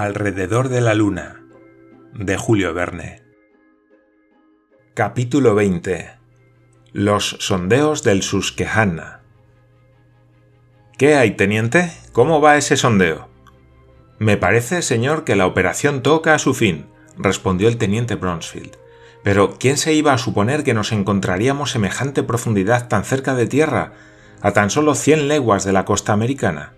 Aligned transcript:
Alrededor 0.00 0.68
de 0.68 0.80
la 0.80 0.94
Luna 0.94 1.42
de 2.14 2.36
Julio 2.36 2.72
Verne 2.72 3.20
Capítulo 4.94 5.56
20 5.56 6.12
Los 6.92 7.30
sondeos 7.40 8.04
del 8.04 8.22
Susquehanna 8.22 9.22
¿Qué 10.96 11.16
hay, 11.16 11.32
teniente? 11.32 11.90
¿Cómo 12.12 12.40
va 12.40 12.56
ese 12.56 12.76
sondeo? 12.76 13.28
Me 14.20 14.36
parece, 14.36 14.82
señor, 14.82 15.24
que 15.24 15.34
la 15.34 15.46
operación 15.46 16.00
toca 16.04 16.32
a 16.32 16.38
su 16.38 16.54
fin, 16.54 16.86
respondió 17.16 17.66
el 17.66 17.76
teniente 17.76 18.14
Bronsfield. 18.14 18.76
Pero 19.24 19.58
¿quién 19.58 19.76
se 19.76 19.94
iba 19.94 20.12
a 20.12 20.18
suponer 20.18 20.62
que 20.62 20.74
nos 20.74 20.92
encontraríamos 20.92 21.72
semejante 21.72 22.22
profundidad 22.22 22.86
tan 22.86 23.02
cerca 23.02 23.34
de 23.34 23.48
tierra, 23.48 23.94
a 24.42 24.52
tan 24.52 24.70
solo 24.70 24.94
100 24.94 25.26
leguas 25.26 25.64
de 25.64 25.72
la 25.72 25.84
costa 25.84 26.12
americana? 26.12 26.74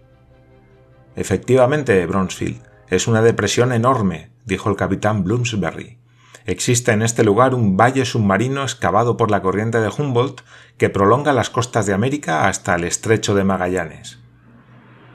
Efectivamente, 1.16 2.06
Bronsfield, 2.06 2.69
es 2.90 3.06
una 3.06 3.22
depresión 3.22 3.72
enorme, 3.72 4.30
dijo 4.44 4.68
el 4.68 4.76
capitán 4.76 5.24
Bloomsbury. 5.24 5.98
Existe 6.44 6.90
en 6.90 7.02
este 7.02 7.22
lugar 7.22 7.54
un 7.54 7.76
valle 7.76 8.04
submarino 8.04 8.62
excavado 8.62 9.16
por 9.16 9.30
la 9.30 9.40
corriente 9.40 9.80
de 9.80 9.88
Humboldt 9.88 10.40
que 10.76 10.90
prolonga 10.90 11.32
las 11.32 11.50
costas 11.50 11.86
de 11.86 11.94
América 11.94 12.48
hasta 12.48 12.74
el 12.74 12.84
estrecho 12.84 13.34
de 13.34 13.44
Magallanes. 13.44 14.18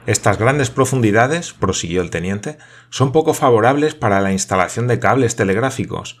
Estas 0.06 0.38
grandes 0.38 0.70
profundidades, 0.70 1.52
prosiguió 1.52 2.00
el 2.00 2.10
teniente, 2.10 2.58
son 2.90 3.12
poco 3.12 3.34
favorables 3.34 3.94
para 3.94 4.20
la 4.20 4.32
instalación 4.32 4.86
de 4.86 4.98
cables 5.00 5.36
telegráficos. 5.36 6.20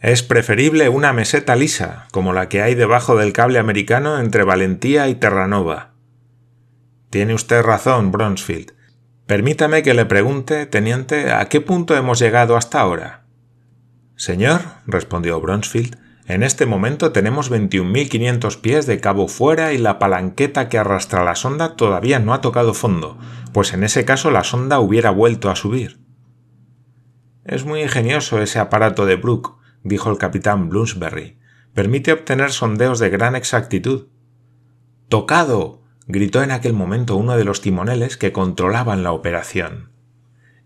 Es 0.00 0.22
preferible 0.22 0.90
una 0.90 1.12
meseta 1.12 1.56
lisa, 1.56 2.08
como 2.10 2.32
la 2.32 2.48
que 2.48 2.60
hay 2.60 2.74
debajo 2.74 3.16
del 3.16 3.32
cable 3.32 3.58
americano 3.58 4.18
entre 4.18 4.42
Valentía 4.42 5.08
y 5.08 5.14
Terranova. 5.14 5.92
Tiene 7.08 7.32
usted 7.32 7.62
razón, 7.62 8.10
Bronsfield. 8.10 8.74
Permítame 9.26 9.82
que 9.82 9.94
le 9.94 10.04
pregunte, 10.04 10.66
teniente, 10.66 11.32
¿a 11.32 11.46
qué 11.48 11.60
punto 11.60 11.96
hemos 11.96 12.18
llegado 12.18 12.56
hasta 12.56 12.80
ahora? 12.80 13.24
Señor, 14.16 14.60
respondió 14.86 15.40
Bronsfield, 15.40 15.96
en 16.26 16.42
este 16.42 16.64
momento 16.64 17.12
tenemos 17.12 17.50
21.500 17.50 18.60
pies 18.60 18.86
de 18.86 18.98
cabo 18.98 19.28
fuera 19.28 19.74
y 19.74 19.78
la 19.78 19.98
palanqueta 19.98 20.68
que 20.70 20.78
arrastra 20.78 21.22
la 21.22 21.34
sonda 21.34 21.76
todavía 21.76 22.18
no 22.18 22.32
ha 22.32 22.40
tocado 22.40 22.72
fondo, 22.72 23.18
pues 23.52 23.74
en 23.74 23.84
ese 23.84 24.06
caso 24.06 24.30
la 24.30 24.42
sonda 24.42 24.78
hubiera 24.78 25.10
vuelto 25.10 25.50
a 25.50 25.56
subir. 25.56 26.00
Es 27.44 27.66
muy 27.66 27.82
ingenioso 27.82 28.40
ese 28.40 28.58
aparato 28.58 29.04
de 29.04 29.16
Brooke, 29.16 29.50
dijo 29.82 30.10
el 30.10 30.16
capitán 30.16 30.70
Bloomsbury. 30.70 31.38
Permite 31.74 32.12
obtener 32.12 32.52
sondeos 32.52 32.98
de 32.98 33.10
gran 33.10 33.36
exactitud. 33.36 34.08
¡Tocado! 35.10 35.83
Gritó 36.06 36.42
en 36.42 36.50
aquel 36.50 36.72
momento 36.72 37.16
uno 37.16 37.36
de 37.36 37.44
los 37.44 37.60
timoneles 37.60 38.16
que 38.16 38.32
controlaban 38.32 39.02
la 39.02 39.12
operación. 39.12 39.90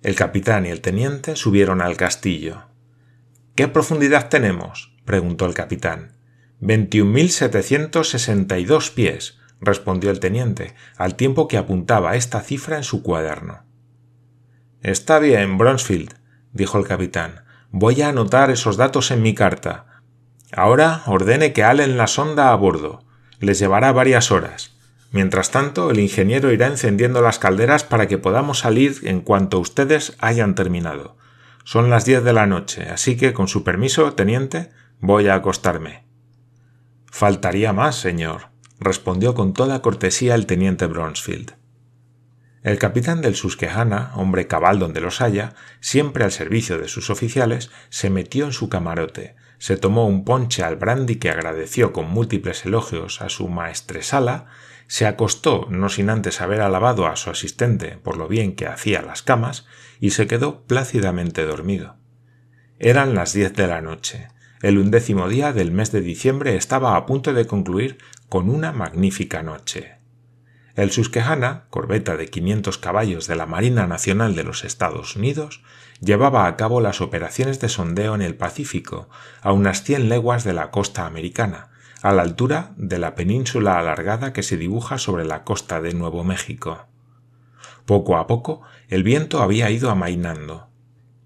El 0.03 0.14
capitán 0.14 0.64
y 0.67 0.69
el 0.69 0.81
teniente 0.81 1.34
subieron 1.36 1.83
al 1.83 1.97
castillo. 1.97 2.67
¿Qué 3.55 3.69
profundidad 3.69 4.28
tenemos? 4.28 4.97
preguntó 5.05 5.47
el 5.47 5.55
capitán. 5.55 6.12
«21.762 6.61 8.92
pies, 8.92 9.39
respondió 9.61 10.11
el 10.11 10.19
teniente, 10.20 10.75
al 10.97 11.14
tiempo 11.14 11.48
que 11.48 11.56
apuntaba 11.56 12.16
esta 12.16 12.41
cifra 12.41 12.77
en 12.77 12.84
su 12.84 13.03
cuaderno. 13.03 13.64
Está 14.83 15.19
bien, 15.19 15.59
Bronsfield, 15.59 16.14
dijo 16.53 16.78
el 16.78 16.86
capitán. 16.86 17.42
Voy 17.70 18.03
a 18.03 18.11
anotar 18.11 18.50
esos 18.50 18.77
datos 18.77 19.11
en 19.11 19.22
mi 19.22 19.34
carta. 19.34 20.03
Ahora 20.53 21.03
ordene 21.06 21.53
que 21.53 21.64
halen 21.64 21.97
la 21.97 22.06
sonda 22.06 22.53
a 22.53 22.54
bordo. 22.54 23.04
Les 23.41 23.59
llevará 23.59 23.91
varias 23.93 24.31
horas. 24.31 24.78
Mientras 25.11 25.51
tanto, 25.51 25.91
el 25.91 26.01
ingeniero 26.01 26.53
irá 26.53 26.67
encendiendo 26.67 27.23
las 27.23 27.39
calderas 27.39 27.85
para 27.85 28.09
que 28.09 28.19
podamos 28.19 28.59
salir 28.59 28.99
en 29.05 29.21
cuanto 29.21 29.59
ustedes 29.59 30.17
hayan 30.19 30.55
terminado. 30.55 31.17
Son 31.65 31.91
las 31.91 32.05
diez 32.05 32.23
de 32.23 32.33
la 32.33 32.47
noche, 32.47 32.89
así 32.91 33.17
que, 33.17 33.33
con 33.33 33.49
su 33.49 33.65
permiso, 33.65 34.13
teniente, 34.15 34.71
voy 35.01 35.29
a 35.29 35.35
acostarme. 35.35 36.05
Faltaría 37.11 37.73
más, 37.73 37.97
señor, 37.97 38.49
respondió 38.79 39.35
con 39.35 39.55
toda 39.55 39.83
cortesía 39.83 40.35
el 40.35 40.47
teniente 40.47 40.87
Bronsfield. 40.87 41.55
El 42.63 42.79
capitán 42.79 43.23
del 43.23 43.35
Susquehanna, 43.35 44.13
hombre 44.17 44.47
cabal 44.47 44.79
donde 44.79 45.01
los 45.01 45.21
haya, 45.21 45.55
siempre 45.81 46.25
al 46.25 46.33
servicio 46.33 46.79
de 46.79 46.89
sus 46.89 47.09
oficiales, 47.09 47.71
se 47.89 48.11
metió 48.11 48.45
en 48.45 48.53
su 48.53 48.69
camarote, 48.69 49.37
se 49.59 49.77
tomó 49.77 50.07
un 50.07 50.25
ponche 50.25 50.63
al 50.63 50.77
brandy 50.77 51.17
que 51.17 51.31
agradeció 51.31 51.93
con 51.93 52.11
múltiples 52.11 52.65
elogios 52.67 53.23
a 53.23 53.29
su 53.29 53.49
maestresala, 53.49 54.47
se 54.88 55.06
acostó 55.06 55.66
no 55.71 55.91
sin 55.91 56.10
antes 56.10 56.41
haber 56.41 56.62
alabado 56.62 57.06
a 57.06 57.15
su 57.16 57.31
asistente 57.31 57.99
por 58.03 58.16
lo 58.16 58.26
bien 58.26 58.56
que 58.56 58.66
hacía 58.66 59.03
las 59.03 59.22
camas, 59.22 59.66
y 60.00 60.10
se 60.10 60.26
quedó 60.26 60.65
plácidamente 60.65 61.44
dormido. 61.44 61.97
Eran 62.78 63.15
las 63.15 63.32
diez 63.34 63.53
de 63.53 63.66
la 63.66 63.82
noche. 63.82 64.28
El 64.62 64.78
undécimo 64.78 65.28
día 65.28 65.53
del 65.53 65.72
mes 65.72 65.93
de 65.93 66.00
diciembre 66.00 66.56
estaba 66.56 66.97
a 66.97 67.06
punto 67.06 67.34
de 67.34 67.47
concluir 67.47 67.98
con 68.28 68.48
una 68.48 68.72
magnífica 68.72 69.43
noche. 69.43 69.98
El 70.75 70.91
Susquehanna, 70.91 71.66
corbeta 71.71 72.16
de 72.16 72.28
500 72.28 72.78
caballos 72.78 73.27
de 73.27 73.37
la 73.37 73.47
Marina 73.47 73.87
Nacional 73.87 74.34
de 74.37 74.44
los 74.44 74.65
Estados 74.65 75.16
Unidos, 75.16 75.62
llevaba 76.00 76.47
a 76.47 76.56
cabo 76.56 76.81
las 76.81 77.00
operaciones 77.00 77.60
de 77.60 77.69
sondeo 77.69 78.15
en 78.15 78.22
el 78.22 78.37
Pacífico, 78.37 79.10
a 79.43 79.53
unas 79.53 79.82
100 79.82 80.09
leguas 80.09 80.44
de 80.44 80.53
la 80.53 80.71
costa 80.71 81.04
americana, 81.04 81.71
a 82.03 82.12
la 82.12 82.22
altura 82.22 82.72
de 82.76 82.98
la 82.98 83.14
península 83.14 83.78
alargada 83.78 84.32
que 84.32 84.42
se 84.42 84.56
dibuja 84.56 84.98
sobre 84.98 85.25
la 85.25 85.44
costa 85.44 85.81
de 85.81 85.94
Nuevo 85.94 86.25
México. 86.25 86.86
Poco 87.86 88.16
a 88.16 88.26
poco 88.26 88.62
el 88.88 89.03
viento 89.03 89.42
había 89.42 89.70
ido 89.70 89.91
amainando. 89.91 90.69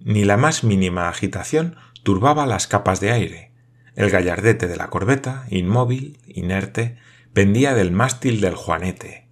Ni 0.01 0.25
la 0.25 0.37
más 0.37 0.65
mínima 0.65 1.09
agitación 1.09 1.77
turbaba 2.03 2.47
las 2.47 2.67
capas 2.67 3.01
de 3.01 3.13
aire. 3.13 3.53
El 3.95 4.11
gallardete 4.11 4.69
de 4.69 4.77
la 4.77 4.89
corbeta, 4.89 5.45
inmóvil, 5.51 6.19
inerte, 6.27 6.97
pendía 7.33 7.75
del 7.75 7.93
mástil 7.93 8.41
del 8.41 8.55
Juanete, 8.55 9.23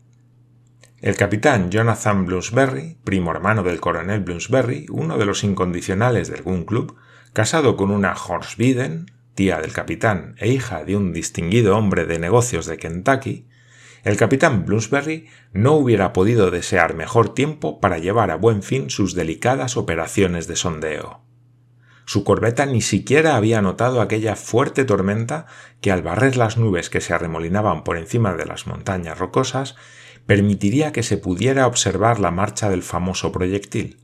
el 1.00 1.16
capitán 1.16 1.70
Jonathan 1.70 2.26
Bloomsbury, 2.26 2.98
primo 3.04 3.30
hermano 3.30 3.62
del 3.62 3.80
coronel 3.80 4.20
Bloomsbury, 4.20 4.84
uno 4.90 5.16
de 5.16 5.24
los 5.24 5.44
incondicionales 5.44 6.28
del 6.28 6.42
Gun 6.42 6.64
Club, 6.64 6.94
casado 7.32 7.78
con 7.78 7.90
una 7.90 8.12
Horsbiden, 8.12 9.10
tía 9.40 9.58
del 9.58 9.72
capitán 9.72 10.34
e 10.36 10.52
hija 10.52 10.84
de 10.84 10.98
un 10.98 11.14
distinguido 11.14 11.74
hombre 11.74 12.04
de 12.04 12.18
negocios 12.18 12.66
de 12.66 12.76
Kentucky, 12.76 13.46
el 14.04 14.18
capitán 14.18 14.66
Bloomsbury 14.66 15.28
no 15.54 15.72
hubiera 15.76 16.12
podido 16.12 16.50
desear 16.50 16.92
mejor 16.92 17.32
tiempo 17.32 17.80
para 17.80 17.96
llevar 17.96 18.30
a 18.30 18.36
buen 18.36 18.62
fin 18.62 18.90
sus 18.90 19.14
delicadas 19.14 19.78
operaciones 19.78 20.46
de 20.46 20.56
sondeo. 20.56 21.22
Su 22.04 22.22
corbeta 22.22 22.66
ni 22.66 22.82
siquiera 22.82 23.34
había 23.34 23.62
notado 23.62 24.02
aquella 24.02 24.36
fuerte 24.36 24.84
tormenta 24.84 25.46
que 25.80 25.90
al 25.90 26.02
barrer 26.02 26.36
las 26.36 26.58
nubes 26.58 26.90
que 26.90 27.00
se 27.00 27.14
arremolinaban 27.14 27.82
por 27.82 27.96
encima 27.96 28.34
de 28.34 28.44
las 28.44 28.66
montañas 28.66 29.18
rocosas 29.18 29.74
permitiría 30.26 30.92
que 30.92 31.02
se 31.02 31.16
pudiera 31.16 31.66
observar 31.66 32.20
la 32.20 32.30
marcha 32.30 32.68
del 32.68 32.82
famoso 32.82 33.32
proyectil. 33.32 33.99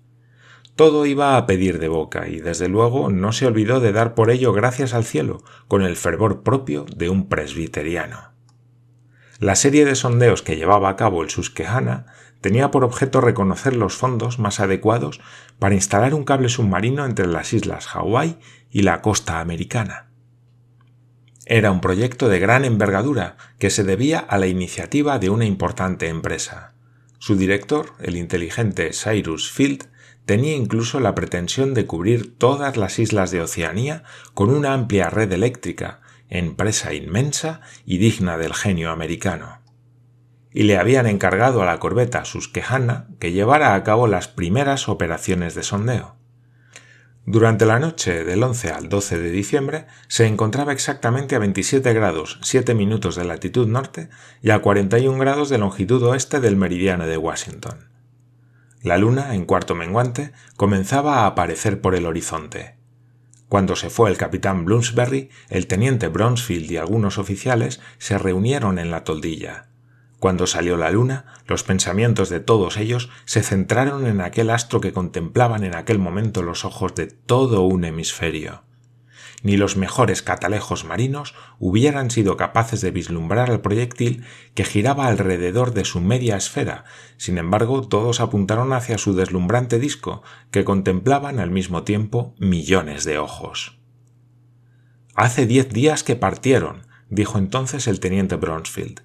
Todo 0.77 1.07
iba 1.07 1.39
a 1.39 1.47
pedir 1.47 1.79
de 1.79 1.89
boca 1.89 2.29
y 2.29 2.39
desde 2.39 2.69
luego 2.69 3.11
no 3.11 3.33
se 3.33 3.47
olvidó 3.47 3.81
de 3.81 3.93
dar 3.93 4.15
por 4.15 4.31
ello 4.31 4.53
gracias 4.53 4.93
al 4.93 5.05
cielo 5.05 5.43
con 5.69 5.83
el 5.83 5.97
fervor 5.97 6.43
propio 6.43 6.85
de 6.85 7.09
un 7.09 7.31
presbiteriano. 7.31 8.35
La 9.39 9.57
serie 9.57 9.87
de 9.87 9.95
sondeos 9.95 10.43
que 10.43 10.57
llevaba 10.57 10.91
a 10.91 10.97
cabo 10.97 11.23
el 11.23 11.31
Susquehanna 11.31 12.07
tenía 12.43 12.71
por 12.71 12.85
objeto 12.85 13.23
reconocer 13.23 13.75
los 13.75 13.97
fondos 13.97 14.39
más 14.39 14.61
adecuados 14.61 15.21
para 15.59 15.75
instalar 15.75 16.13
un 16.13 16.25
cable 16.25 16.51
submarino 16.51 17.07
entre 17.07 17.27
las 17.27 17.55
islas 17.55 17.87
Hawái 17.87 18.39
y 18.71 18.83
la 18.83 19.01
costa 19.01 19.41
americana. 19.41 20.11
Era 21.47 21.71
un 21.71 21.81
proyecto 21.81 22.29
de 22.29 22.39
gran 22.39 22.67
envergadura 22.67 23.39
que 23.59 23.71
se 23.71 23.83
debía 23.83 24.19
a 24.19 24.37
la 24.37 24.47
iniciativa 24.47 25.19
de 25.19 25.31
una 25.31 25.47
importante 25.47 26.09
empresa. 26.09 26.75
Su 27.19 27.37
director, 27.37 27.93
el 28.01 28.17
inteligente 28.17 28.91
Cyrus 28.93 29.51
Field, 29.51 29.89
tenía 30.27 30.55
incluso 30.55 31.01
la 31.01 31.15
pretensión 31.15 31.73
de 31.73 31.87
cubrir 31.87 32.37
todas 32.37 32.77
las 32.77 32.99
islas 32.99 33.31
de 33.31 33.41
Oceanía 33.41 34.03
con 34.35 34.51
una 34.51 34.75
amplia 34.75 35.09
red 35.09 35.33
eléctrica, 35.33 36.01
empresa 36.29 36.93
inmensa 36.93 37.61
y 37.87 37.99
digna 37.99 38.37
del 38.37 38.53
genio 38.53 38.91
americano. 38.91 39.61
Y 40.51 40.65
le 40.65 40.79
habían 40.79 41.07
encargado 41.07 41.63
a 41.63 41.67
la 41.67 41.79
corbeta 41.79 42.25
Susquehanna 42.25 43.09
que 43.21 43.33
llevara 43.33 43.75
a 43.75 43.85
cabo 43.85 44.09
las 44.09 44.27
primeras 44.27 44.89
operaciones 44.89 45.55
de 45.55 45.63
sondeo. 45.63 46.17
Durante 47.25 47.67
la 47.67 47.79
noche 47.79 48.25
del 48.25 48.43
11 48.43 48.71
al 48.71 48.89
12 48.89 49.19
de 49.19 49.31
diciembre 49.31 49.87
se 50.09 50.27
encontraba 50.27 50.73
exactamente 50.73 51.35
a 51.35 51.41
27 51.41 51.93
grados 51.93 52.39
7 52.43 52.75
minutos 52.75 53.17
de 53.17 53.25
latitud 53.25 53.67
norte 53.67 54.09
y 54.43 54.51
a 54.51 54.61
41 54.61 55.19
grados 55.19 55.49
de 55.49 55.59
longitud 55.59 56.03
oeste 56.05 56.41
del 56.41 56.57
meridiano 56.57 57.07
de 57.07 57.17
Washington. 57.17 57.96
La 58.87 58.99
luna, 58.99 59.35
en 59.35 59.47
cuarto 59.47 59.75
menguante, 59.75 60.31
comenzaba 60.57 61.17
a 61.17 61.27
aparecer 61.27 61.81
por 61.81 61.97
el 61.97 62.07
horizonte. 62.07 62.77
Cuando 63.49 63.75
se 63.75 63.91
fue 63.91 64.09
el 64.11 64.17
capitán 64.17 64.65
Bloomsbury, 64.65 65.29
el 65.51 65.67
teniente 65.67 66.07
Bronsfield 66.07 66.71
y 66.71 66.77
algunos 66.77 67.19
oficiales 67.19 67.81
se 67.99 68.17
reunieron 68.17 68.79
en 68.79 68.93
la 68.93 69.03
toldilla. 69.03 69.67
Cuando 70.21 70.47
salió 70.47 70.77
la 70.77 70.93
luna, 70.93 71.25
los 71.49 71.65
pensamientos 71.65 72.29
de 72.29 72.39
todos 72.39 72.77
ellos 72.77 73.11
se 73.25 73.43
centraron 73.43 74.07
en 74.07 74.21
aquel 74.21 74.51
astro 74.51 74.81
que 74.81 74.93
contemplaban 74.93 75.65
en 75.65 75.75
aquel 75.75 75.99
momento 75.99 76.45
los 76.45 76.65
ojos 76.65 76.95
de 76.95 77.09
todo 77.09 77.63
un 77.63 77.85
hemisferio. 77.85 78.66
Ni 79.43 79.57
los 79.57 79.77
mejores 79.77 80.23
catalejos 80.23 80.85
marinos 80.85 81.35
hubieran 81.59 82.11
sido 82.11 82.37
capaces 82.37 82.81
de 82.81 82.91
vislumbrar 82.91 83.51
al 83.51 83.61
proyectil 83.61 84.25
que 84.55 84.65
giraba 84.65 85.07
alrededor 85.07 85.75
de 85.75 85.85
su 85.85 86.01
media 86.01 86.37
esfera, 86.37 86.85
sin 87.17 87.39
embargo 87.39 87.87
todos 87.87 88.21
apuntaron 88.21 88.73
hacia 88.73 88.99
su 88.99 89.15
deslumbrante 89.15 89.79
disco, 89.79 90.23
que 90.51 90.65
contemplaban 90.65 91.39
al 91.39 91.51
mismo 91.51 91.85
tiempo 91.85 92.35
millones 92.39 93.05
de 93.05 93.19
ojos. 93.19 93.79
Hace 95.15 95.47
diez 95.47 95.69
días 95.71 96.03
que 96.03 96.17
partieron, 96.17 96.87
dijo 97.09 97.39
entonces 97.39 97.87
el 97.87 98.01
teniente 98.01 98.37
Bronsfield. 98.37 99.03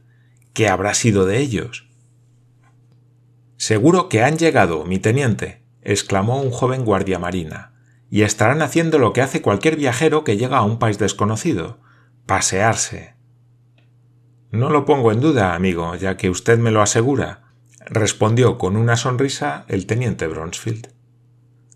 ¿Qué 0.54 0.68
habrá 0.68 0.94
sido 0.94 1.26
de 1.26 1.40
ellos? 1.40 1.88
Seguro 3.58 4.10
que 4.10 4.24
han 4.24 4.38
llegado, 4.38 4.86
mi 4.86 4.98
teniente, 4.98 5.62
exclamó 5.82 6.42
un 6.42 6.52
joven 6.52 6.84
guardia 6.84 7.20
marina, 7.20 7.71
y 8.12 8.24
estarán 8.24 8.62
haciendo 8.62 9.00
lo 9.00 9.14
que 9.14 9.22
hace 9.22 9.42
cualquier 9.42 9.78
viajero 9.78 10.26
que 10.26 10.36
llega 10.36 10.58
a 10.58 10.64
un 10.64 10.78
país 10.78 11.00
desconocido, 11.00 11.80
pasearse. 12.26 13.16
No 14.52 14.70
lo 14.70 14.84
pongo 14.84 15.14
en 15.14 15.22
duda, 15.22 15.56
amigo, 15.56 15.96
ya 15.96 16.18
que 16.18 16.30
usted 16.30 16.60
me 16.60 16.72
lo 16.72 16.82
asegura, 16.82 17.54
respondió 17.86 18.58
con 18.58 18.76
una 18.76 18.98
sonrisa 18.98 19.64
el 19.70 19.86
teniente 19.86 20.28
Bronsfield. 20.28 20.90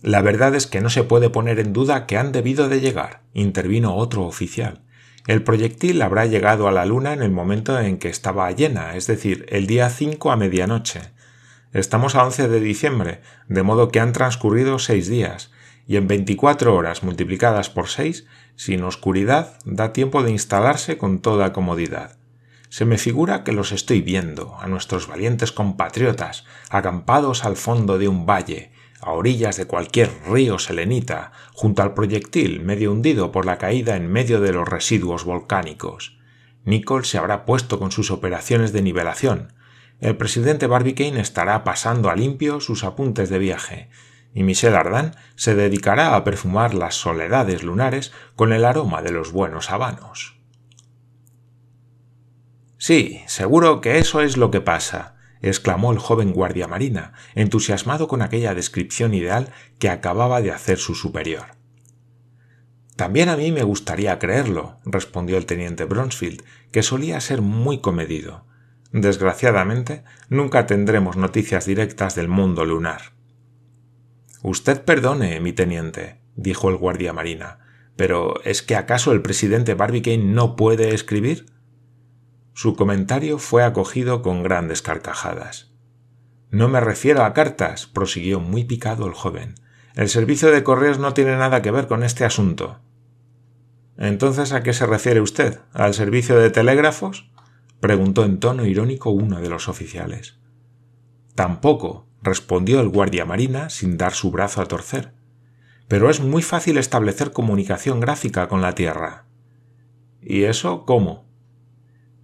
La 0.02 0.22
verdad 0.22 0.54
es 0.56 0.68
que 0.68 0.82
no 0.82 0.90
se 0.90 1.06
puede 1.06 1.30
poner 1.30 1.58
en 1.58 1.72
duda 1.72 2.06
que 2.06 2.18
han 2.18 2.34
debido 2.34 2.68
de 2.68 2.82
llegar, 2.82 3.22
intervino 3.34 3.96
otro 3.96 4.24
oficial. 4.24 4.84
El 5.28 5.42
proyectil 5.42 6.02
habrá 6.02 6.26
llegado 6.26 6.68
a 6.68 6.72
la 6.74 6.86
Luna 6.86 7.14
en 7.14 7.24
el 7.24 7.32
momento 7.32 7.80
en 7.80 7.98
que 7.98 8.10
estaba 8.10 8.52
llena, 8.52 8.98
es 8.98 9.08
decir, 9.08 9.46
el 9.50 9.68
día 9.68 9.90
5 9.90 10.32
a 10.32 10.36
medianoche. 10.36 11.00
Estamos 11.72 12.14
a 12.16 12.26
11 12.26 12.50
de 12.50 12.60
diciembre, 12.60 13.22
de 13.48 13.64
modo 13.64 13.88
que 13.88 14.02
han 14.02 14.12
transcurrido 14.12 14.80
seis 14.80 15.08
días, 15.08 15.52
y 15.88 15.98
en 15.98 16.08
24 16.08 16.74
horas 16.76 17.04
multiplicadas 17.04 17.70
por 17.70 17.88
6, 17.88 18.26
sin 18.56 18.84
oscuridad, 18.84 19.60
da 19.66 19.94
tiempo 19.94 20.24
de 20.24 20.32
instalarse 20.32 20.98
con 20.98 21.20
toda 21.20 21.54
comodidad. 21.54 22.18
Se 22.70 22.86
me 22.86 22.98
figura 22.98 23.44
que 23.44 23.52
los 23.52 23.72
estoy 23.72 24.02
viendo, 24.02 24.58
a 24.60 24.68
nuestros 24.68 25.08
valientes 25.08 25.52
compatriotas, 25.52 26.46
acampados 26.70 27.46
al 27.46 27.56
fondo 27.56 27.98
de 27.98 28.08
un 28.08 28.26
valle, 28.26 28.72
a 29.00 29.12
orillas 29.12 29.58
de 29.58 29.66
cualquier 29.66 30.10
río 30.28 30.58
selenita, 30.58 31.32
junto 31.54 31.84
al 31.84 31.94
proyectil 31.94 32.62
medio 32.62 32.92
hundido 32.92 33.32
por 33.32 33.46
la 33.46 33.58
caída 33.58 33.96
en 33.96 34.12
medio 34.12 34.42
de 34.42 34.52
los 34.52 34.68
residuos 34.68 35.24
volcánicos. 35.24 36.18
Nichols 36.64 37.08
se 37.08 37.20
habrá 37.20 37.46
puesto 37.46 37.78
con 37.78 37.92
sus 37.92 38.10
operaciones 38.10 38.74
de 38.74 38.82
nivelación. 38.82 39.54
El 40.02 40.18
presidente 40.18 40.66
Barbicane 40.66 41.22
estará 41.22 41.64
pasando 41.64 42.10
a 42.10 42.16
limpio 42.16 42.60
sus 42.60 42.84
apuntes 42.84 43.30
de 43.30 43.38
viaje, 43.38 43.90
y 44.36 44.44
Michel 44.44 44.76
Ardan 44.76 45.16
se 45.36 45.56
dedicará 45.56 46.16
a 46.16 46.24
perfumar 46.26 46.76
las 46.76 46.96
soledades 46.96 47.64
lunares 47.64 48.12
con 48.36 48.52
el 48.52 48.66
aroma 48.66 49.02
de 49.02 49.12
los 49.12 49.32
buenos 49.32 49.72
habanos. 49.72 50.36
Sí, 52.78 53.24
seguro 53.26 53.80
que 53.80 53.98
eso 53.98 54.22
es 54.22 54.36
lo 54.36 54.52
que 54.52 54.60
pasa, 54.60 55.16
exclamó 55.42 55.94
el 55.94 56.00
joven 56.00 56.34
guardia 56.34 56.68
marina, 56.68 57.14
entusiasmado 57.34 58.10
con 58.10 58.22
aquella 58.22 58.54
descripción 58.54 59.14
ideal 59.14 59.54
que 59.80 59.90
acababa 59.90 60.42
de 60.42 60.52
hacer 60.52 60.78
su 60.80 60.96
superior. 60.96 61.56
También 62.98 63.30
a 63.30 63.38
mí 63.38 63.54
me 63.54 63.64
gustaría 63.64 64.20
creerlo, 64.20 64.80
respondió 64.84 65.38
el 65.38 65.46
teniente 65.46 65.86
Bronsfield, 65.86 66.44
que 66.72 66.84
solía 66.84 67.22
ser 67.22 67.42
muy 67.42 67.80
comedido. 67.80 68.46
Desgraciadamente, 68.92 70.04
nunca 70.28 70.66
tendremos 70.66 71.16
noticias 71.16 71.66
directas 71.66 72.16
del 72.16 72.28
mundo 72.28 72.66
lunar. 72.66 73.15
Usted 74.48 74.84
perdone, 74.84 75.40
mi 75.40 75.54
teniente, 75.54 76.22
dijo 76.36 76.70
el 76.70 76.78
guardia 76.78 77.14
marina, 77.14 77.58
pero 77.96 78.44
¿es 78.44 78.62
que 78.62 78.76
acaso 78.76 79.12
el 79.12 79.24
presidente 79.24 79.74
Barbicane 79.74 80.20
no 80.20 80.56
puede 80.56 80.94
escribir? 80.94 81.48
Su 82.54 82.76
comentario 82.76 83.40
fue 83.40 83.64
acogido 83.64 84.22
con 84.22 84.44
grandes 84.44 84.84
carcajadas. 84.84 85.74
No 86.52 86.70
me 86.70 86.80
refiero 86.80 87.24
a 87.24 87.34
cartas, 87.34 87.88
prosiguió 87.88 88.40
muy 88.40 88.66
picado 88.66 89.08
el 89.08 89.14
joven. 89.14 89.56
El 89.96 90.10
servicio 90.10 90.52
de 90.52 90.64
correos 90.64 91.00
no 91.00 91.16
tiene 91.16 91.36
nada 91.38 91.64
que 91.64 91.72
ver 91.72 91.88
con 91.88 92.04
este 92.04 92.24
asunto. 92.24 92.82
Entonces, 93.98 94.54
¿a 94.54 94.62
qué 94.62 94.74
se 94.74 94.86
refiere 94.86 95.22
usted? 95.22 95.60
¿Al 95.74 95.96
servicio 95.96 96.38
de 96.38 96.52
telégrafos? 96.52 97.32
preguntó 97.80 98.24
en 98.24 98.40
tono 98.40 98.64
irónico 98.68 99.10
uno 99.10 99.42
de 99.42 99.50
los 99.50 99.70
oficiales. 99.70 100.38
Tampoco, 101.34 102.06
respondió 102.26 102.82
el 102.82 102.90
guardia 102.90 103.26
marina 103.26 103.70
sin 103.70 103.98
dar 103.98 104.14
su 104.14 104.32
brazo 104.32 104.62
a 104.62 104.66
torcer. 104.66 105.14
Pero 105.88 106.10
es 106.10 106.20
muy 106.20 106.42
fácil 106.42 106.78
establecer 106.78 107.32
comunicación 107.32 108.02
gráfica 108.02 108.48
con 108.48 108.62
la 108.62 108.76
Tierra. 108.76 109.26
¿Y 110.22 110.44
eso 110.44 110.86
cómo? 110.86 111.26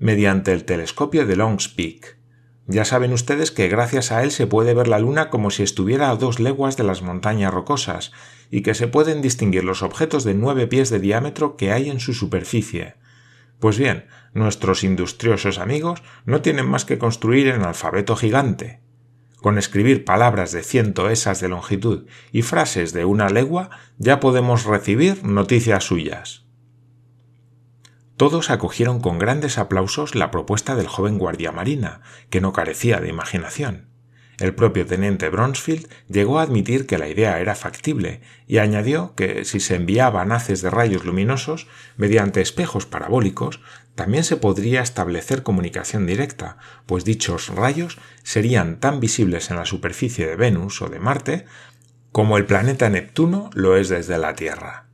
mediante 0.01 0.51
el 0.51 0.65
telescopio 0.65 1.27
de 1.27 1.35
Long's 1.35 1.69
Peak. 1.69 2.17
Ya 2.65 2.85
saben 2.85 3.13
ustedes 3.13 3.51
que 3.51 3.67
gracias 3.67 4.11
a 4.11 4.23
él 4.23 4.31
se 4.31 4.47
puede 4.47 4.73
ver 4.73 4.87
la 4.87 4.97
Luna 4.97 5.29
como 5.29 5.51
si 5.51 5.61
estuviera 5.61 6.09
a 6.09 6.15
dos 6.15 6.39
leguas 6.39 6.75
de 6.75 6.83
las 6.83 7.03
montañas 7.03 7.53
rocosas, 7.53 8.11
y 8.49 8.63
que 8.63 8.73
se 8.73 8.87
pueden 8.87 9.21
distinguir 9.21 9.63
los 9.63 9.83
objetos 9.83 10.23
de 10.23 10.33
nueve 10.33 10.65
pies 10.65 10.89
de 10.89 10.99
diámetro 10.99 11.55
que 11.55 11.71
hay 11.71 11.91
en 11.91 11.99
su 11.99 12.15
superficie. 12.15 12.95
Pues 13.59 13.77
bien, 13.77 14.07
nuestros 14.33 14.83
industriosos 14.83 15.59
amigos 15.59 16.01
no 16.25 16.41
tienen 16.41 16.67
más 16.67 16.83
que 16.83 16.97
construir 16.97 17.47
en 17.49 17.61
alfabeto 17.61 18.15
gigante. 18.15 18.81
Con 19.41 19.57
escribir 19.57 20.05
palabras 20.05 20.51
de 20.51 20.61
ciento 20.61 21.09
esas 21.09 21.41
de 21.41 21.49
longitud 21.49 22.05
y 22.31 22.43
frases 22.43 22.93
de 22.93 23.05
una 23.05 23.29
legua 23.29 23.71
ya 23.97 24.19
podemos 24.19 24.65
recibir 24.65 25.23
noticias 25.23 25.83
suyas. 25.83 26.45
Todos 28.17 28.51
acogieron 28.51 28.99
con 28.99 29.17
grandes 29.17 29.57
aplausos 29.57 30.13
la 30.13 30.29
propuesta 30.29 30.75
del 30.75 30.87
joven 30.87 31.17
guardia 31.17 31.51
marina, 31.51 32.01
que 32.29 32.39
no 32.39 32.53
carecía 32.53 32.99
de 32.99 33.09
imaginación. 33.09 33.90
El 34.41 34.55
propio 34.55 34.87
teniente 34.87 35.29
Bronsfield 35.29 35.87
llegó 36.09 36.39
a 36.39 36.41
admitir 36.41 36.87
que 36.87 36.97
la 36.97 37.07
idea 37.07 37.39
era 37.39 37.53
factible 37.53 38.21
y 38.47 38.57
añadió 38.57 39.13
que 39.13 39.45
si 39.45 39.59
se 39.59 39.75
enviaban 39.75 40.31
haces 40.31 40.63
de 40.63 40.71
rayos 40.71 41.05
luminosos 41.05 41.67
mediante 41.95 42.41
espejos 42.41 42.87
parabólicos, 42.87 43.61
también 43.93 44.23
se 44.23 44.37
podría 44.37 44.81
establecer 44.81 45.43
comunicación 45.43 46.07
directa, 46.07 46.57
pues 46.87 47.05
dichos 47.05 47.49
rayos 47.49 47.99
serían 48.23 48.79
tan 48.79 48.99
visibles 48.99 49.51
en 49.51 49.57
la 49.57 49.65
superficie 49.65 50.25
de 50.25 50.35
Venus 50.35 50.81
o 50.81 50.87
de 50.87 50.97
Marte 50.97 51.45
como 52.11 52.35
el 52.37 52.45
planeta 52.45 52.89
Neptuno 52.89 53.51
lo 53.53 53.77
es 53.77 53.89
desde 53.89 54.17
la 54.17 54.33
Tierra 54.33 54.87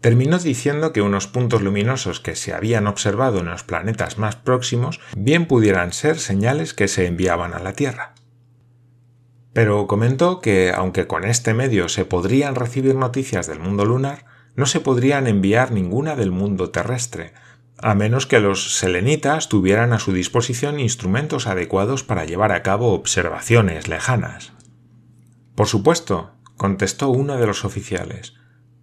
terminó 0.00 0.38
diciendo 0.38 0.92
que 0.92 1.00
unos 1.00 1.26
puntos 1.26 1.62
luminosos 1.62 2.20
que 2.20 2.34
se 2.34 2.52
habían 2.52 2.86
observado 2.86 3.40
en 3.40 3.46
los 3.46 3.62
planetas 3.62 4.18
más 4.18 4.36
próximos 4.36 5.00
bien 5.16 5.46
pudieran 5.46 5.94
ser 5.94 6.18
señales 6.18 6.74
que 6.74 6.88
se 6.88 7.06
enviaban 7.06 7.54
a 7.54 7.58
la 7.58 7.72
Tierra. 7.72 8.14
Pero 9.54 9.86
comentó 9.86 10.40
que, 10.40 10.72
aunque 10.74 11.06
con 11.06 11.24
este 11.24 11.54
medio 11.54 11.88
se 11.88 12.04
podrían 12.04 12.56
recibir 12.56 12.96
noticias 12.96 13.46
del 13.46 13.60
mundo 13.60 13.84
lunar, 13.86 14.26
no 14.56 14.66
se 14.66 14.80
podrían 14.80 15.26
enviar 15.26 15.70
ninguna 15.70 16.16
del 16.16 16.32
mundo 16.32 16.70
terrestre, 16.70 17.32
a 17.78 17.94
menos 17.94 18.26
que 18.26 18.40
los 18.40 18.76
selenitas 18.76 19.48
tuvieran 19.48 19.92
a 19.92 20.00
su 20.00 20.12
disposición 20.12 20.80
instrumentos 20.80 21.46
adecuados 21.46 22.02
para 22.02 22.24
llevar 22.24 22.50
a 22.52 22.62
cabo 22.62 22.92
observaciones 22.92 23.88
lejanas. 23.88 24.52
Por 25.54 25.68
supuesto, 25.68 26.32
contestó 26.56 27.10
uno 27.10 27.36
de 27.36 27.46
los 27.46 27.64
oficiales, 27.64 28.34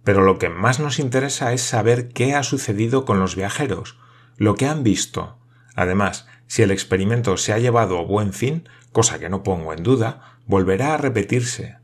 pero 0.04 0.22
lo 0.22 0.38
que 0.38 0.48
más 0.48 0.80
nos 0.80 0.98
interesa 0.98 1.52
es 1.52 1.60
saber 1.62 2.08
qué 2.08 2.34
ha 2.34 2.42
sucedido 2.42 3.04
con 3.04 3.20
los 3.20 3.36
viajeros, 3.36 3.98
lo 4.36 4.54
que 4.54 4.66
han 4.66 4.82
visto. 4.82 5.38
Además, 5.74 6.26
si 6.52 6.60
el 6.60 6.70
experimento 6.70 7.38
se 7.38 7.54
ha 7.54 7.58
llevado 7.58 7.98
a 7.98 8.02
buen 8.02 8.34
fin, 8.34 8.68
cosa 8.92 9.18
que 9.18 9.30
no 9.30 9.42
pongo 9.42 9.72
en 9.72 9.82
duda, 9.82 10.36
volverá 10.44 10.92
a 10.92 10.98
repetirse. 10.98 11.78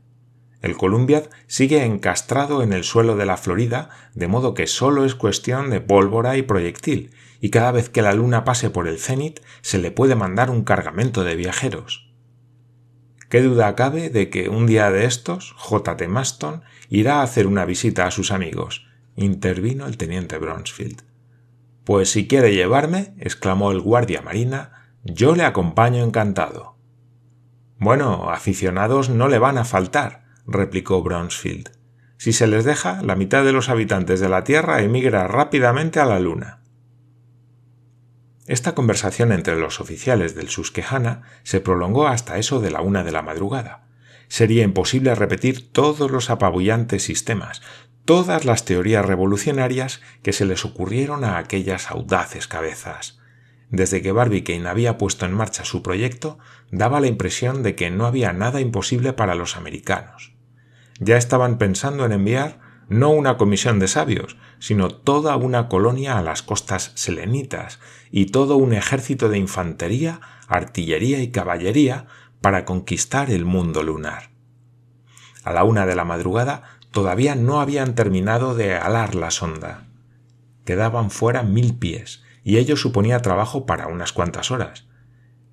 El 0.61 0.77
Columbiad 0.77 1.23
sigue 1.47 1.83
encastrado 1.83 2.61
en 2.61 2.71
el 2.71 2.83
suelo 2.83 3.15
de 3.15 3.25
la 3.25 3.37
Florida, 3.37 3.89
de 4.13 4.27
modo 4.27 4.53
que 4.53 4.67
solo 4.67 5.05
es 5.05 5.15
cuestión 5.15 5.71
de 5.71 5.81
pólvora 5.81 6.37
y 6.37 6.43
proyectil, 6.43 7.09
y 7.41 7.49
cada 7.49 7.71
vez 7.71 7.89
que 7.89 8.03
la 8.03 8.13
luna 8.13 8.43
pase 8.43 8.69
por 8.69 8.87
el 8.87 8.99
cenit 8.99 9.39
se 9.61 9.79
le 9.79 9.89
puede 9.89 10.13
mandar 10.13 10.51
un 10.51 10.63
cargamento 10.63 11.23
de 11.23 11.35
viajeros. 11.35 12.13
¿Qué 13.27 13.41
duda 13.41 13.73
cabe 13.73 14.11
de 14.11 14.29
que 14.29 14.49
un 14.49 14.67
día 14.67 14.91
de 14.91 15.05
estos 15.05 15.55
J. 15.57 15.97
T. 15.97 16.07
Maston 16.07 16.61
irá 16.89 17.21
a 17.21 17.23
hacer 17.23 17.47
una 17.47 17.65
visita 17.65 18.05
a 18.05 18.11
sus 18.11 18.31
amigos? 18.31 18.85
intervino 19.15 19.87
el 19.87 19.97
teniente 19.97 20.37
Bronsfield. 20.37 21.08
Pues 21.83 22.11
si 22.11 22.27
quiere 22.27 22.53
llevarme, 22.53 23.13
exclamó 23.17 23.71
el 23.71 23.81
guardia 23.81 24.21
marina, 24.21 24.93
yo 25.03 25.35
le 25.35 25.43
acompaño 25.43 26.03
encantado. 26.03 26.77
Bueno, 27.77 28.29
aficionados 28.29 29.09
no 29.09 29.27
le 29.27 29.39
van 29.39 29.57
a 29.57 29.65
faltar, 29.65 30.25
replicó 30.45 31.01
Bronsfield. 31.01 31.71
Si 32.17 32.33
se 32.33 32.47
les 32.47 32.65
deja, 32.65 33.01
la 33.01 33.15
mitad 33.15 33.45
de 33.45 33.53
los 33.53 33.69
habitantes 33.69 34.19
de 34.19 34.27
la 34.27 34.43
Tierra 34.43 34.81
emigra 34.81 35.27
rápidamente 35.27 36.01
a 36.01 36.05
la 36.05 36.19
Luna. 36.19 36.59
Esta 38.45 38.75
conversación 38.75 39.31
entre 39.31 39.55
los 39.55 39.79
oficiales 39.79 40.35
del 40.35 40.49
Susquehanna 40.49 41.21
se 41.43 41.61
prolongó 41.61 42.07
hasta 42.07 42.37
eso 42.37 42.59
de 42.59 42.71
la 42.71 42.81
una 42.81 43.03
de 43.03 43.11
la 43.11 43.21
madrugada. 43.21 43.87
Sería 44.27 44.63
imposible 44.63 45.15
repetir 45.15 45.71
todos 45.71 46.11
los 46.11 46.29
apabullantes 46.29 47.03
sistemas, 47.03 47.61
todas 48.09 48.43
las 48.43 48.65
teorías 48.65 49.05
revolucionarias 49.05 50.01
que 50.23 50.33
se 50.33 50.43
les 50.43 50.65
ocurrieron 50.65 51.23
a 51.23 51.37
aquellas 51.37 51.91
audaces 51.91 52.47
cabezas. 52.47 53.19
Desde 53.69 54.01
que 54.01 54.11
Barbicane 54.11 54.67
había 54.67 54.97
puesto 54.97 55.27
en 55.27 55.33
marcha 55.35 55.63
su 55.63 55.83
proyecto, 55.83 56.39
daba 56.71 57.01
la 57.01 57.05
impresión 57.05 57.61
de 57.61 57.75
que 57.75 57.91
no 57.91 58.07
había 58.07 58.33
nada 58.33 58.61
imposible 58.61 59.13
para 59.13 59.35
los 59.35 59.57
americanos. 59.57 60.33
Ya 60.99 61.17
estaban 61.17 61.59
pensando 61.59 62.03
en 62.03 62.13
enviar 62.13 62.59
no 62.87 63.11
una 63.11 63.37
comisión 63.37 63.77
de 63.77 63.87
sabios, 63.87 64.37
sino 64.57 64.89
toda 64.89 65.35
una 65.35 65.67
colonia 65.69 66.17
a 66.17 66.23
las 66.23 66.41
costas 66.41 66.93
selenitas 66.95 67.79
y 68.09 68.31
todo 68.31 68.57
un 68.57 68.73
ejército 68.73 69.29
de 69.29 69.37
infantería, 69.37 70.19
artillería 70.47 71.21
y 71.21 71.29
caballería 71.29 72.07
para 72.41 72.65
conquistar 72.65 73.29
el 73.29 73.45
mundo 73.45 73.83
lunar. 73.83 74.31
A 75.43 75.53
la 75.53 75.63
una 75.63 75.85
de 75.85 75.95
la 75.95 76.05
madrugada 76.05 76.78
todavía 76.91 77.35
no 77.35 77.61
habían 77.61 77.95
terminado 77.95 78.55
de 78.55 78.75
alar 78.75 79.15
la 79.15 79.31
sonda. 79.31 79.87
Quedaban 80.65 81.11
fuera 81.11 81.43
mil 81.43 81.77
pies, 81.77 82.23
y 82.43 82.57
ello 82.57 82.77
suponía 82.77 83.21
trabajo 83.21 83.65
para 83.65 83.87
unas 83.87 84.13
cuantas 84.13 84.51
horas. 84.51 84.87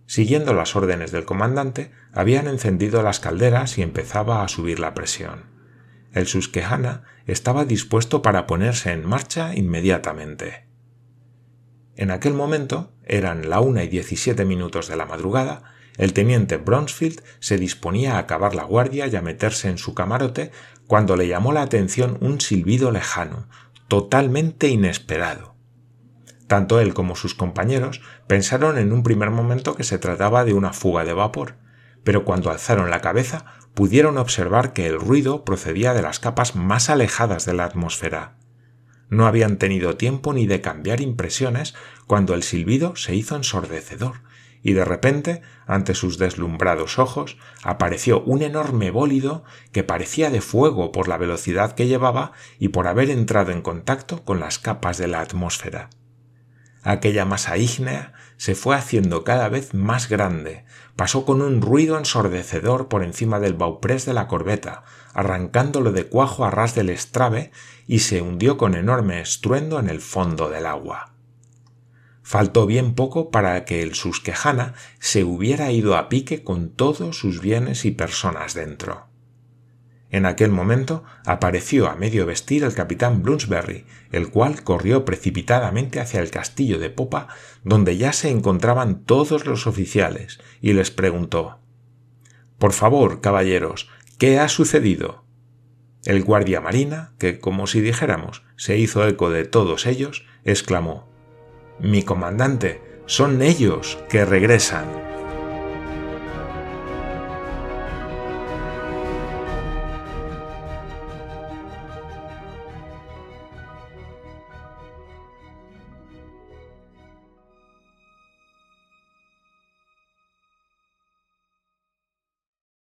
Siguiendo 0.06 0.54
las 0.54 0.76
órdenes 0.76 1.10
del 1.10 1.24
comandante, 1.24 1.90
habían 2.12 2.46
encendido 2.46 3.02
las 3.02 3.20
calderas 3.20 3.76
y 3.78 3.82
empezaba 3.82 4.42
a 4.42 4.48
subir 4.48 4.78
la 4.78 4.94
presión. 4.94 5.44
El 6.12 6.26
Susquehanna 6.26 7.02
estaba 7.26 7.64
dispuesto 7.64 8.22
para 8.22 8.46
ponerse 8.46 8.92
en 8.92 9.04
marcha 9.04 9.54
inmediatamente. 9.54 10.66
En 11.96 12.10
aquel 12.10 12.34
momento, 12.34 12.92
eran 13.04 13.50
la 13.50 13.60
una 13.60 13.82
y 13.82 13.88
diecisiete 13.88 14.44
minutos 14.44 14.86
de 14.86 14.96
la 14.96 15.06
madrugada, 15.06 15.75
el 15.96 16.12
teniente 16.12 16.56
Bronsfield 16.56 17.22
se 17.40 17.58
disponía 17.58 18.16
a 18.16 18.18
acabar 18.18 18.54
la 18.54 18.64
guardia 18.64 19.06
y 19.06 19.16
a 19.16 19.22
meterse 19.22 19.68
en 19.68 19.78
su 19.78 19.94
camarote 19.94 20.50
cuando 20.86 21.16
le 21.16 21.28
llamó 21.28 21.52
la 21.52 21.62
atención 21.62 22.18
un 22.20 22.40
silbido 22.40 22.90
lejano, 22.90 23.48
totalmente 23.88 24.68
inesperado. 24.68 25.56
Tanto 26.46 26.80
él 26.80 26.94
como 26.94 27.16
sus 27.16 27.34
compañeros 27.34 28.02
pensaron 28.26 28.78
en 28.78 28.92
un 28.92 29.02
primer 29.02 29.30
momento 29.30 29.74
que 29.74 29.84
se 29.84 29.98
trataba 29.98 30.44
de 30.44 30.52
una 30.52 30.72
fuga 30.72 31.04
de 31.04 31.12
vapor, 31.12 31.56
pero 32.04 32.24
cuando 32.24 32.50
alzaron 32.50 32.90
la 32.90 33.00
cabeza 33.00 33.46
pudieron 33.74 34.16
observar 34.16 34.72
que 34.72 34.86
el 34.86 35.00
ruido 35.00 35.44
procedía 35.44 35.92
de 35.92 36.02
las 36.02 36.20
capas 36.20 36.54
más 36.54 36.88
alejadas 36.88 37.46
de 37.46 37.54
la 37.54 37.64
atmósfera. 37.64 38.36
No 39.08 39.26
habían 39.26 39.56
tenido 39.56 39.96
tiempo 39.96 40.32
ni 40.32 40.46
de 40.46 40.60
cambiar 40.60 41.00
impresiones 41.00 41.74
cuando 42.06 42.34
el 42.34 42.42
silbido 42.42 42.96
se 42.96 43.14
hizo 43.14 43.36
ensordecedor 43.36 44.25
y 44.66 44.72
de 44.72 44.84
repente, 44.84 45.42
ante 45.68 45.94
sus 45.94 46.18
deslumbrados 46.18 46.98
ojos, 46.98 47.38
apareció 47.62 48.22
un 48.22 48.42
enorme 48.42 48.90
bólido 48.90 49.44
que 49.70 49.84
parecía 49.84 50.28
de 50.28 50.40
fuego 50.40 50.90
por 50.90 51.06
la 51.06 51.18
velocidad 51.18 51.76
que 51.76 51.86
llevaba 51.86 52.32
y 52.58 52.70
por 52.70 52.88
haber 52.88 53.10
entrado 53.10 53.52
en 53.52 53.62
contacto 53.62 54.24
con 54.24 54.40
las 54.40 54.58
capas 54.58 54.98
de 54.98 55.06
la 55.06 55.20
atmósfera. 55.20 55.88
Aquella 56.82 57.24
masa 57.24 57.56
ígnea 57.56 58.14
se 58.38 58.56
fue 58.56 58.74
haciendo 58.74 59.22
cada 59.22 59.48
vez 59.48 59.72
más 59.72 60.08
grande, 60.08 60.64
pasó 60.96 61.24
con 61.24 61.42
un 61.42 61.62
ruido 61.62 61.96
ensordecedor 61.96 62.88
por 62.88 63.04
encima 63.04 63.38
del 63.38 63.54
bauprés 63.54 64.04
de 64.04 64.14
la 64.14 64.26
corbeta, 64.26 64.82
arrancándolo 65.14 65.92
de 65.92 66.08
cuajo 66.08 66.44
a 66.44 66.50
ras 66.50 66.74
del 66.74 66.90
estrave 66.90 67.52
y 67.86 68.00
se 68.00 68.20
hundió 68.20 68.56
con 68.56 68.74
enorme 68.74 69.20
estruendo 69.20 69.78
en 69.78 69.88
el 69.88 70.00
fondo 70.00 70.50
del 70.50 70.66
agua. 70.66 71.15
Faltó 72.28 72.66
bien 72.66 72.94
poco 72.94 73.30
para 73.30 73.64
que 73.64 73.84
el 73.84 73.94
Susquehanna 73.94 74.74
se 74.98 75.22
hubiera 75.22 75.70
ido 75.70 75.96
a 75.96 76.08
pique 76.08 76.42
con 76.42 76.70
todos 76.70 77.16
sus 77.16 77.40
bienes 77.40 77.84
y 77.84 77.92
personas 77.92 78.52
dentro. 78.52 79.06
En 80.10 80.26
aquel 80.26 80.50
momento 80.50 81.04
apareció 81.24 81.88
a 81.88 81.94
medio 81.94 82.26
vestir 82.26 82.64
el 82.64 82.74
capitán 82.74 83.22
Bloomsbury, 83.22 83.86
el 84.10 84.28
cual 84.30 84.64
corrió 84.64 85.04
precipitadamente 85.04 86.00
hacia 86.00 86.18
el 86.18 86.32
castillo 86.32 86.80
de 86.80 86.90
popa, 86.90 87.28
donde 87.62 87.96
ya 87.96 88.12
se 88.12 88.28
encontraban 88.28 89.04
todos 89.04 89.46
los 89.46 89.68
oficiales, 89.68 90.40
y 90.60 90.72
les 90.72 90.90
preguntó 90.90 91.60
Por 92.58 92.72
favor, 92.72 93.20
caballeros, 93.20 93.88
¿qué 94.18 94.40
ha 94.40 94.48
sucedido? 94.48 95.22
El 96.04 96.24
guardia 96.24 96.60
marina, 96.60 97.12
que 97.20 97.38
como 97.38 97.68
si 97.68 97.80
dijéramos 97.80 98.42
se 98.56 98.78
hizo 98.78 99.06
eco 99.06 99.30
de 99.30 99.44
todos 99.44 99.86
ellos, 99.86 100.26
exclamó 100.44 101.14
mi 101.78 102.02
comandante, 102.02 102.80
son 103.06 103.42
ellos 103.42 103.98
que 104.08 104.24
regresan. 104.24 105.15